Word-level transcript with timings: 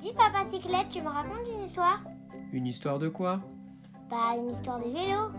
Dis 0.00 0.12
papa 0.14 0.46
cyclette, 0.50 0.88
tu 0.88 1.02
me 1.02 1.08
racontes 1.08 1.46
une 1.46 1.64
histoire? 1.64 2.00
Une 2.52 2.66
histoire 2.66 2.98
de 2.98 3.08
quoi? 3.08 3.40
Bah 4.10 4.36
une 4.36 4.50
histoire 4.50 4.78
de 4.80 4.88
vélo. 4.88 5.30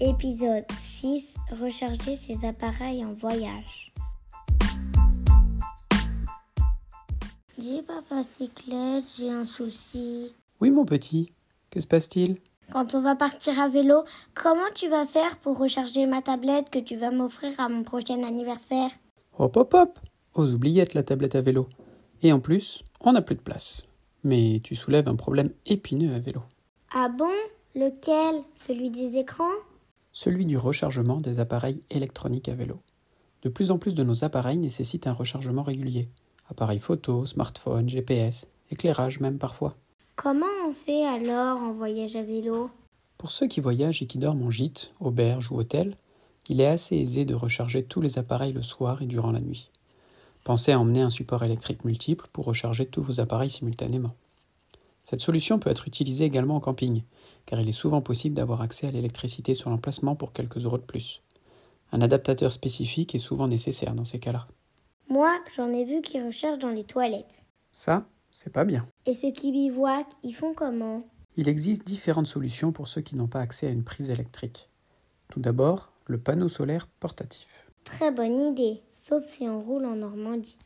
Épisode 0.00 0.64
6 0.82 1.34
Recharger 1.50 2.16
ses 2.16 2.38
appareils 2.46 3.04
en 3.04 3.12
voyage. 3.14 3.92
Dis 7.58 7.82
papa 7.82 8.22
cyclette, 8.36 9.04
j'ai 9.18 9.30
un 9.30 9.44
souci. 9.44 10.32
Oui 10.60 10.70
mon 10.70 10.84
petit, 10.84 11.32
que 11.70 11.80
se 11.80 11.86
passe-t-il? 11.86 12.36
Quand 12.72 12.94
on 12.94 13.00
va 13.00 13.16
partir 13.16 13.58
à 13.60 13.68
vélo, 13.68 14.04
comment 14.34 14.70
tu 14.74 14.88
vas 14.88 15.06
faire 15.06 15.38
pour 15.38 15.58
recharger 15.58 16.06
ma 16.06 16.20
tablette 16.20 16.68
que 16.70 16.78
tu 16.78 16.96
vas 16.96 17.10
m'offrir 17.10 17.58
à 17.58 17.68
mon 17.68 17.82
prochain 17.82 18.22
anniversaire? 18.22 18.90
Hop 19.38 19.56
hop 19.56 19.74
hop 19.74 19.98
Aux 20.34 20.52
oubliettes 20.52 20.94
la 20.94 21.02
tablette 21.02 21.34
à 21.34 21.40
vélo. 21.40 21.66
Et 22.22 22.32
en 22.32 22.40
plus, 22.40 22.84
on 23.00 23.12
n'a 23.12 23.22
plus 23.22 23.36
de 23.36 23.40
place. 23.40 23.86
Mais 24.24 24.60
tu 24.62 24.76
soulèves 24.76 25.08
un 25.08 25.16
problème 25.16 25.50
épineux 25.64 26.14
à 26.14 26.18
vélo. 26.18 26.42
Ah 26.92 27.08
bon? 27.08 27.30
Lequel? 27.74 28.42
Celui 28.54 28.90
des 28.90 29.16
écrans? 29.16 29.44
Celui 30.12 30.44
du 30.44 30.56
rechargement 30.56 31.18
des 31.18 31.40
appareils 31.40 31.80
électroniques 31.90 32.48
à 32.48 32.54
vélo. 32.54 32.80
De 33.42 33.48
plus 33.48 33.70
en 33.70 33.78
plus 33.78 33.94
de 33.94 34.02
nos 34.02 34.24
appareils 34.24 34.58
nécessitent 34.58 35.06
un 35.06 35.12
rechargement 35.12 35.62
régulier. 35.62 36.08
Appareils 36.50 36.80
photo, 36.80 37.24
smartphone, 37.24 37.88
GPS, 37.88 38.46
éclairage 38.70 39.20
même 39.20 39.38
parfois. 39.38 39.76
Comment 40.20 40.46
on 40.66 40.72
fait 40.72 41.06
alors 41.06 41.62
en 41.62 41.70
voyage 41.70 42.16
à 42.16 42.24
vélo? 42.24 42.70
Pour 43.18 43.30
ceux 43.30 43.46
qui 43.46 43.60
voyagent 43.60 44.02
et 44.02 44.08
qui 44.08 44.18
dorment 44.18 44.42
en 44.42 44.50
gîte, 44.50 44.92
auberge 44.98 45.52
ou 45.52 45.58
hôtel, 45.58 45.96
il 46.48 46.60
est 46.60 46.66
assez 46.66 46.96
aisé 46.96 47.24
de 47.24 47.36
recharger 47.36 47.84
tous 47.84 48.00
les 48.00 48.18
appareils 48.18 48.52
le 48.52 48.62
soir 48.62 49.00
et 49.00 49.06
durant 49.06 49.30
la 49.30 49.38
nuit. 49.38 49.70
Pensez 50.42 50.72
à 50.72 50.80
emmener 50.80 51.02
un 51.02 51.10
support 51.10 51.44
électrique 51.44 51.84
multiple 51.84 52.26
pour 52.32 52.46
recharger 52.46 52.84
tous 52.84 53.00
vos 53.00 53.20
appareils 53.20 53.48
simultanément. 53.48 54.16
Cette 55.04 55.20
solution 55.20 55.60
peut 55.60 55.70
être 55.70 55.86
utilisée 55.86 56.24
également 56.24 56.56
en 56.56 56.60
camping, 56.60 57.04
car 57.46 57.60
il 57.60 57.68
est 57.68 57.72
souvent 57.72 58.00
possible 58.00 58.34
d'avoir 58.34 58.60
accès 58.60 58.88
à 58.88 58.90
l'électricité 58.90 59.54
sur 59.54 59.70
l'emplacement 59.70 60.16
pour 60.16 60.32
quelques 60.32 60.64
euros 60.64 60.78
de 60.78 60.82
plus. 60.82 61.22
Un 61.92 62.00
adaptateur 62.00 62.52
spécifique 62.52 63.14
est 63.14 63.20
souvent 63.20 63.46
nécessaire 63.46 63.94
dans 63.94 64.02
ces 64.02 64.18
cas-là. 64.18 64.48
Moi, 65.08 65.30
j'en 65.56 65.72
ai 65.72 65.84
vu 65.84 66.00
qui 66.00 66.20
rechargent 66.20 66.58
dans 66.58 66.70
les 66.70 66.84
toilettes. 66.84 67.44
Ça, 67.70 68.04
c'est 68.32 68.52
pas 68.52 68.64
bien. 68.64 68.84
Et 69.08 69.14
ceux 69.14 69.30
qui 69.30 69.52
bivouaquent, 69.52 70.18
ils 70.22 70.34
font 70.34 70.52
comment? 70.52 71.02
Il 71.38 71.48
existe 71.48 71.82
différentes 71.82 72.26
solutions 72.26 72.72
pour 72.72 72.88
ceux 72.88 73.00
qui 73.00 73.16
n'ont 73.16 73.26
pas 73.26 73.40
accès 73.40 73.66
à 73.66 73.70
une 73.70 73.82
prise 73.82 74.10
électrique. 74.10 74.68
Tout 75.30 75.40
d'abord, 75.40 75.92
le 76.04 76.18
panneau 76.18 76.50
solaire 76.50 76.86
portatif. 77.00 77.70
Très 77.84 78.10
bonne 78.10 78.38
idée, 78.38 78.82
sauf 78.92 79.24
si 79.24 79.48
on 79.48 79.62
roule 79.62 79.86
en 79.86 79.96
Normandie. 79.96 80.58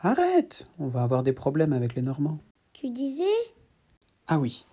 Arrête 0.00 0.68
On 0.78 0.86
va 0.86 1.02
avoir 1.02 1.24
des 1.24 1.32
problèmes 1.32 1.72
avec 1.72 1.96
les 1.96 2.02
Normands. 2.02 2.38
Tu 2.72 2.90
disais? 2.90 3.24
Ah 4.28 4.38
oui, 4.38 4.64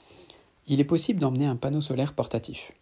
il 0.67 0.79
est 0.79 0.85
possible 0.85 1.19
d'emmener 1.19 1.47
un 1.47 1.55
panneau 1.55 1.81
solaire 1.81 2.13
portatif. 2.13 2.73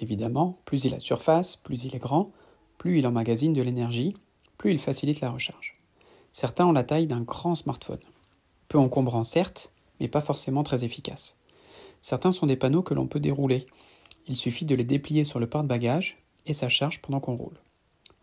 Évidemment, 0.00 0.58
plus 0.64 0.86
il 0.86 0.94
a 0.94 0.98
de 0.98 1.02
surface, 1.02 1.54
plus 1.54 1.84
il 1.84 1.94
est 1.94 2.00
grand, 2.00 2.32
plus 2.78 2.98
il 2.98 3.06
emmagasine 3.06 3.52
de 3.52 3.62
l'énergie, 3.62 4.16
plus 4.58 4.72
il 4.72 4.80
facilite 4.80 5.20
la 5.20 5.30
recharge. 5.30 5.80
Certains 6.32 6.66
ont 6.66 6.72
la 6.72 6.82
taille 6.82 7.06
d'un 7.06 7.20
grand 7.20 7.54
smartphone. 7.54 8.00
Peu 8.72 8.78
encombrant 8.78 9.22
certes, 9.22 9.70
mais 10.00 10.08
pas 10.08 10.22
forcément 10.22 10.62
très 10.62 10.82
efficace. 10.82 11.36
Certains 12.00 12.32
sont 12.32 12.46
des 12.46 12.56
panneaux 12.56 12.80
que 12.80 12.94
l'on 12.94 13.06
peut 13.06 13.20
dérouler. 13.20 13.66
Il 14.28 14.38
suffit 14.38 14.64
de 14.64 14.74
les 14.74 14.82
déplier 14.82 15.26
sur 15.26 15.38
le 15.38 15.46
porte-bagages 15.46 16.16
et 16.46 16.54
ça 16.54 16.70
charge 16.70 17.02
pendant 17.02 17.20
qu'on 17.20 17.36
roule. 17.36 17.60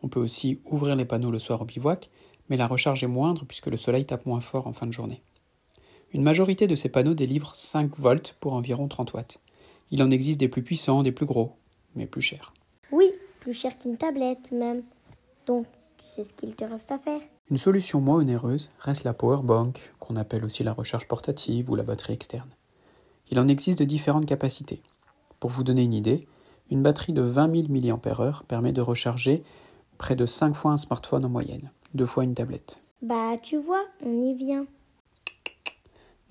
On 0.02 0.08
peut 0.08 0.20
aussi 0.20 0.60
ouvrir 0.66 0.96
les 0.96 1.06
panneaux 1.06 1.30
le 1.30 1.38
soir 1.38 1.62
au 1.62 1.66
bivouac, 1.66 2.10
mais 2.50 2.58
la 2.58 2.66
recharge 2.66 3.04
est 3.04 3.08
moindre 3.08 3.46
puisque 3.46 3.68
le 3.68 3.78
soleil 3.78 4.08
tape 4.08 4.26
moins 4.26 4.42
fort 4.42 4.66
en 4.66 4.74
fin 4.74 4.88
de 4.88 4.92
journée. 4.92 5.22
Une 6.14 6.24
majorité 6.24 6.66
de 6.66 6.74
ces 6.74 6.90
panneaux 6.90 7.14
délivrent 7.14 7.54
5 7.54 7.96
volts 8.00 8.36
pour 8.40 8.54
environ 8.54 8.88
30 8.88 9.14
watts. 9.14 9.40
Il 9.92 10.02
en 10.02 10.10
existe 10.10 10.40
des 10.40 10.48
plus 10.48 10.64
puissants, 10.64 11.04
des 11.04 11.12
plus 11.12 11.28
gros, 11.28 11.58
mais 11.94 12.08
plus 12.08 12.22
chers. 12.22 12.56
Oui, 12.92 13.12
plus 13.40 13.54
cher 13.54 13.78
qu'une 13.78 13.98
tablette 13.98 14.52
même. 14.52 14.82
Donc, 15.46 15.68
tu 16.00 16.08
sais 16.08 16.24
ce 16.24 16.34
qu'il 16.34 16.56
te 16.56 16.66
reste 16.66 16.92
à 16.92 16.98
faire 16.98 17.22
Une 17.52 17.58
solution 17.58 18.02
moins 18.02 18.18
onéreuse 18.18 18.72
reste 18.80 19.04
la 19.04 19.14
power 19.14 19.44
bank, 19.44 19.94
qu'on 20.10 20.16
appelle 20.16 20.44
aussi 20.44 20.64
la 20.64 20.74
recharge 20.74 21.08
portative 21.08 21.70
ou 21.70 21.76
la 21.76 21.84
batterie 21.84 22.14
externe. 22.14 22.50
Il 23.30 23.40
en 23.40 23.48
existe 23.48 23.78
de 23.78 23.86
différentes 23.86 24.26
capacités. 24.26 24.82
Pour 25.40 25.52
vous 25.52 25.64
donner 25.64 25.84
une 25.84 25.94
idée, 25.94 26.28
une 26.72 26.82
batterie 26.82 27.14
de 27.14 27.22
20 27.22 27.68
000 27.68 27.94
mAh 27.94 28.44
permet 28.48 28.74
de 28.74 28.82
recharger 28.82 29.44
près 30.00 30.16
de 30.16 30.26
5 30.26 30.56
fois 30.56 30.72
un 30.72 30.78
smartphone 30.78 31.26
en 31.26 31.30
moyenne, 31.30 31.70
deux 31.94 32.08
fois 32.08 32.24
une 32.24 32.34
tablette. 32.34 32.82
Bah, 33.04 33.38
tu 33.38 33.58
vois, 33.58 33.86
on 34.04 34.24
y 34.24 34.34
vient. 34.34 34.66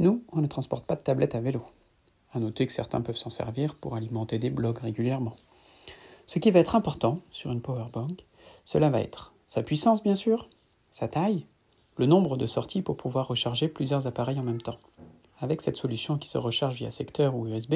Nous, 0.01 0.25
on 0.33 0.41
ne 0.41 0.49
transporte 0.49 0.85
pas 0.85 0.97
de 0.97 1.03
tablette 1.03 1.37
à 1.37 1.41
vélo. 1.41 1.63
À 2.33 2.41
noter 2.41 2.67
que 2.67 2.73
certains 2.73 3.01
peuvent 3.01 3.17
s'en 3.17 3.31
servir 3.31 3.77
pour 3.77 3.95
alimenter 3.95 4.41
des 4.41 4.51
blogs 4.51 4.79
régulièrement. 4.79 5.37
Ce 6.27 6.41
qui 6.41 6.51
va 6.51 6.59
être 6.59 6.75
important 6.75 7.21
sur 7.31 7.53
une 7.53 7.63
power 7.63 7.87
bank, 7.93 8.27
cela 8.65 8.91
va 8.91 9.01
être 9.01 9.35
sa 9.47 9.63
puissance 9.63 10.03
bien 10.03 10.17
sûr, 10.17 10.49
sa 10.91 11.07
taille, 11.07 11.47
le 11.99 12.07
nombre 12.07 12.37
de 12.37 12.47
sorties 12.47 12.81
pour 12.81 12.97
pouvoir 12.97 13.27
recharger 13.27 13.69
plusieurs 13.69 14.07
appareils 14.07 14.39
en 14.39 14.45
même 14.45 14.63
temps. 14.63 14.79
Avec 15.41 15.63
cette 15.63 15.77
solution 15.77 16.17
qui 16.17 16.29
se 16.29 16.39
recharge 16.39 16.77
via 16.77 16.93
secteur 16.93 17.35
ou 17.35 17.47
USB, 17.49 17.75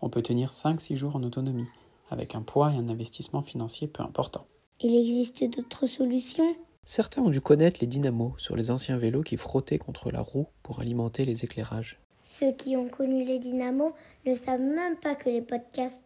on 0.00 0.08
peut 0.08 0.22
tenir 0.22 0.50
5-6 0.50 0.94
jours 0.94 1.16
en 1.16 1.22
autonomie, 1.24 1.66
avec 2.10 2.36
un 2.36 2.42
poids 2.42 2.72
et 2.72 2.76
un 2.76 2.88
investissement 2.88 3.42
financier 3.42 3.88
peu 3.88 4.02
important. 4.02 4.46
Il 4.80 4.94
existe 4.96 5.44
d'autres 5.44 5.88
solutions? 5.88 6.56
Certains 6.84 7.22
ont 7.22 7.30
dû 7.30 7.40
connaître 7.40 7.78
les 7.80 7.86
dynamos 7.86 8.34
sur 8.38 8.56
les 8.56 8.70
anciens 8.70 8.96
vélos 8.96 9.22
qui 9.22 9.36
frottaient 9.36 9.78
contre 9.78 10.10
la 10.10 10.20
roue 10.20 10.46
pour 10.62 10.80
alimenter 10.80 11.24
les 11.24 11.44
éclairages. 11.44 11.98
Ceux 12.38 12.52
qui 12.52 12.76
ont 12.76 12.88
connu 12.88 13.24
les 13.24 13.38
dynamos 13.38 13.94
ne 14.26 14.36
savent 14.36 14.60
même 14.60 14.96
pas 14.96 15.14
que 15.14 15.30
les 15.30 15.42
podcasts 15.42 16.00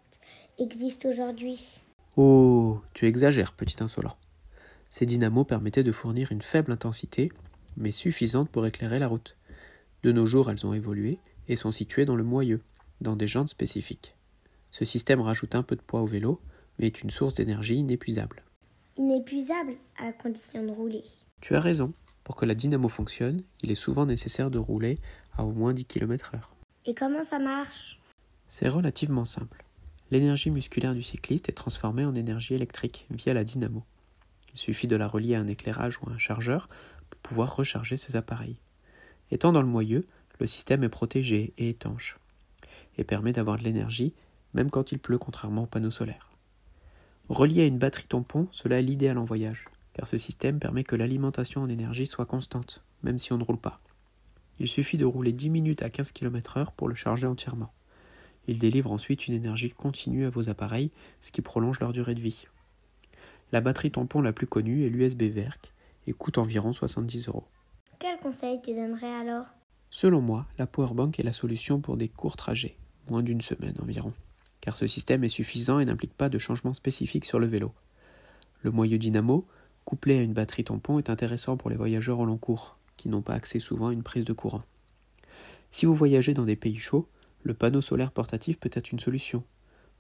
existent 0.59 1.09
aujourd'hui. 1.09 1.67
Oh, 2.17 2.79
tu 2.95 3.07
exagères, 3.07 3.53
petit 3.53 3.83
insolent. 3.83 4.17
Ces 4.91 5.05
dynamos 5.07 5.45
permettaient 5.45 5.83
de 5.83 5.93
fournir 5.93 6.33
une 6.33 6.43
faible 6.43 6.73
intensité, 6.73 7.31
mais 7.79 7.93
suffisante 7.93 8.51
pour 8.51 8.67
éclairer 8.67 8.99
la 8.99 9.09
route. 9.09 9.37
De 10.03 10.13
nos 10.13 10.27
jours, 10.27 10.51
elles 10.51 10.67
ont 10.67 10.75
évolué 10.75 11.19
et 11.49 11.57
sont 11.57 11.73
situées 11.73 12.05
dans 12.05 12.17
le 12.17 12.25
moyeu, 12.25 12.61
dans 13.01 13.17
des 13.17 13.27
jantes 13.27 13.49
spécifiques. 13.49 14.15
Ce 14.71 14.85
système 14.85 15.21
rajoute 15.21 15.55
un 15.55 15.63
peu 15.63 15.77
de 15.77 15.81
poids 15.81 16.03
au 16.03 16.07
vélo, 16.07 16.41
mais 16.79 16.87
est 16.87 17.03
une 17.03 17.11
source 17.11 17.35
d'énergie 17.35 17.77
inépuisable. 17.77 18.43
Inépuisable 18.97 19.75
à 19.97 20.13
condition 20.13 20.65
de 20.65 20.71
rouler. 20.71 21.05
Tu 21.41 21.55
as 21.55 21.61
raison. 21.61 21.93
Pour 22.25 22.37
que 22.37 22.45
la 22.45 22.55
dynamo 22.55 22.89
fonctionne, 22.89 23.43
il 23.63 23.71
est 23.71 23.77
souvent 23.77 24.05
nécessaire 24.05 24.51
de 24.51 24.59
rouler 24.59 24.99
à 25.37 25.45
au 25.45 25.53
moins 25.53 25.73
10 25.73 25.87
km/h. 25.87 26.41
Et 26.85 26.95
comment 26.95 27.25
ça 27.25 27.39
marche? 27.39 27.99
C'est 28.49 28.69
relativement 28.69 29.25
simple. 29.25 29.65
L'énergie 30.11 30.51
musculaire 30.51 30.95
du 30.95 31.03
cycliste 31.03 31.49
est 31.49 31.53
transformée 31.53 32.05
en 32.05 32.15
énergie 32.15 32.55
électrique 32.55 33.07
via 33.11 33.35
la 33.35 33.45
dynamo. 33.45 33.85
Il 34.53 34.59
suffit 34.59 34.87
de 34.87 34.97
la 34.97 35.07
relier 35.07 35.35
à 35.35 35.41
un 35.41 35.47
éclairage 35.47 35.99
ou 36.03 36.11
à 36.11 36.13
un 36.13 36.19
chargeur 36.19 36.69
recharger 37.37 37.97
ses 37.97 38.17
appareils. 38.17 38.57
Étant 39.31 39.53
dans 39.53 39.63
le 39.63 39.69
moyeu, 39.69 40.07
le 40.41 40.47
système 40.47 40.85
est 40.85 40.89
protégé 40.89 41.53
et 41.59 41.69
étanche 41.69 42.19
et 42.97 43.05
permet 43.05 43.33
d'avoir 43.33 43.59
de 43.59 43.65
l'énergie 43.65 44.15
même 44.55 44.71
quand 44.71 44.93
il 44.93 44.99
pleut 44.99 45.19
contrairement 45.19 45.65
au 45.65 45.67
panneau 45.67 45.91
solaire. 45.91 46.31
Relié 47.29 47.63
à 47.63 47.67
une 47.67 47.79
batterie 47.79 48.07
tampon, 48.07 48.49
cela 48.53 48.79
est 48.79 48.83
l'idéal 48.83 49.19
en 49.19 49.25
voyage, 49.25 49.67
car 49.93 50.09
ce 50.09 50.17
système 50.17 50.59
permet 50.59 50.85
que 50.85 50.97
l'alimentation 50.97 51.63
en 51.63 51.69
énergie 51.69 52.07
soit 52.07 52.27
constante, 52.27 52.83
même 53.03 53.19
si 53.19 53.33
on 53.33 53.39
ne 53.39 53.45
roule 53.45 53.59
pas. 53.59 53.81
Il 54.59 54.69
suffit 54.69 54.97
de 54.97 55.05
rouler 55.05 55.33
10 55.33 55.51
minutes 55.51 55.83
à 55.83 55.91
15 55.91 56.13
km/h 56.13 56.69
pour 56.77 56.89
le 56.89 56.95
charger 56.95 57.27
entièrement. 57.27 57.73
Il 58.49 58.59
délivre 58.59 58.91
ensuite 58.91 59.29
une 59.29 59.35
énergie 59.35 59.71
continue 59.71 60.25
à 60.25 60.31
vos 60.31 60.49
appareils, 60.49 60.91
ce 61.21 61.31
qui 61.31 61.43
prolonge 61.43 61.81
leur 61.81 61.93
durée 61.93 62.15
de 62.15 62.21
vie. 62.21 62.47
La 63.53 63.61
batterie 63.61 63.91
tampon 63.91 64.23
la 64.23 64.33
plus 64.33 64.47
connue 64.47 64.85
est 64.85 64.89
l'USB 64.89 65.23
VERC 65.25 65.73
et 66.09 66.13
coûte 66.13 66.39
environ 66.39 66.73
70 66.73 67.29
euros. 67.29 67.45
Quel 67.99 68.19
conseil 68.19 68.61
tu 68.65 68.75
donnerais 68.75 69.15
alors? 69.15 69.45
Selon 69.91 70.21
moi, 70.21 70.47
la 70.59 70.67
powerbank 70.67 71.21
est 71.21 71.25
la 71.25 71.33
solution 71.33 71.81
pour 71.81 71.97
des 71.97 72.09
courts 72.09 72.37
trajets, 72.37 72.77
moins 73.11 73.23
d'une 73.23 73.43
semaine 73.43 73.77
environ, 73.83 74.13
car 74.61 74.77
ce 74.77 74.87
système 74.87 75.23
est 75.23 75.29
suffisant 75.29 75.81
et 75.81 75.85
n'implique 75.85 76.15
pas 76.15 76.31
de 76.31 76.39
changement 76.39 76.73
spécifique 76.73 77.27
sur 77.27 77.39
le 77.39 77.47
vélo. 77.47 77.73
Le 78.63 78.71
moyeu 78.71 78.99
dynamo, 78.99 79.47
couplé 79.85 80.19
à 80.19 80.23
une 80.23 80.33
batterie 80.33 80.65
tampon, 80.65 80.99
est 80.99 81.11
intéressant 81.11 81.57
pour 81.57 81.69
les 81.69 81.77
voyageurs 81.77 82.21
au 82.21 82.25
long 82.25 82.39
cours, 82.39 82.79
qui 82.97 83.09
n'ont 83.09 83.23
pas 83.23 83.35
accès 83.35 83.59
souvent 83.59 83.89
à 83.89 83.93
une 83.93 84.03
prise 84.03 84.25
de 84.25 84.33
courant. 84.33 84.63
Si 85.71 85.85
vous 85.85 85.95
voyagez 85.95 86.33
dans 86.33 86.47
des 86.47 86.57
pays 86.57 86.79
chauds, 86.79 87.09
le 87.43 87.53
panneau 87.55 87.83
solaire 87.83 88.13
portatif 88.13 88.59
peut 88.59 88.71
être 88.73 88.93
une 88.93 89.01
solution, 89.01 89.45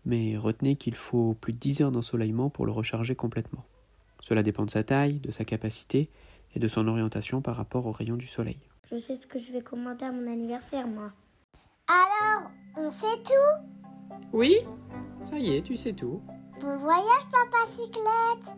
mais 0.06 0.38
retenez 0.38 0.76
qu'il 0.76 0.94
faut 0.94 1.34
plus 1.34 1.52
de 1.52 1.58
10 1.58 1.82
heures 1.82 1.92
d'ensoleillement 1.92 2.48
pour 2.48 2.64
le 2.64 2.72
recharger 2.72 3.14
complètement. 3.14 3.64
Cela 4.20 4.42
dépend 4.42 4.64
de 4.64 4.70
sa 4.70 4.82
taille, 4.82 5.20
de 5.20 5.30
sa 5.30 5.44
capacité 5.44 6.10
et 6.54 6.58
de 6.58 6.68
son 6.68 6.88
orientation 6.88 7.40
par 7.40 7.56
rapport 7.56 7.86
aux 7.86 7.92
rayons 7.92 8.16
du 8.16 8.26
soleil. 8.26 8.58
Je 8.90 8.98
sais 8.98 9.16
ce 9.16 9.26
que 9.26 9.38
je 9.38 9.52
vais 9.52 9.60
commander 9.60 10.04
à 10.04 10.12
mon 10.12 10.30
anniversaire, 10.30 10.86
moi. 10.86 11.12
Alors, 11.88 12.50
on 12.76 12.86
On 12.86 12.90
sait 12.90 13.22
tout? 13.24 14.16
Oui 14.32 14.56
Ça 15.24 15.38
y 15.38 15.56
est, 15.56 15.62
tu 15.62 15.76
sais 15.76 15.92
tout. 15.92 16.22
Bon 16.60 16.78
voyage, 16.78 17.26
papa 17.30 17.66
cyclette 17.66 18.54